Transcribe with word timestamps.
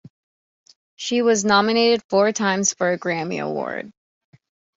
She 0.95 1.21
was 1.21 1.45
nominated 1.45 2.01
four 2.09 2.31
times 2.31 2.73
for 2.73 2.91
a 2.91 2.97
Grammy 2.97 3.39
Award. 3.39 3.93